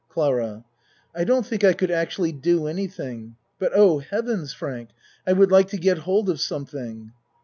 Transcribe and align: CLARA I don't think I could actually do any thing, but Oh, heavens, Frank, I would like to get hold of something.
CLARA 0.09 0.65
I 1.13 1.23
don't 1.25 1.45
think 1.45 1.63
I 1.63 1.73
could 1.73 1.91
actually 1.91 2.31
do 2.31 2.65
any 2.65 2.87
thing, 2.87 3.35
but 3.59 3.71
Oh, 3.75 3.99
heavens, 3.99 4.51
Frank, 4.51 4.89
I 5.27 5.33
would 5.33 5.51
like 5.51 5.67
to 5.67 5.77
get 5.77 5.99
hold 5.99 6.27
of 6.27 6.41
something. 6.41 7.11